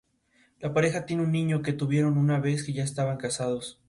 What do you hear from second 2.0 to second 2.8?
una vez